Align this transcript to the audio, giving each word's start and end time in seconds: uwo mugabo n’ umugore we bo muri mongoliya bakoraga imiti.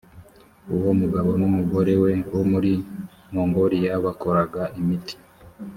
uwo 0.75 0.91
mugabo 0.99 1.29
n’ 1.39 1.41
umugore 1.49 1.93
we 2.03 2.13
bo 2.31 2.41
muri 2.51 2.71
mongoliya 3.33 3.93
bakoraga 4.05 4.61
imiti. 4.81 5.15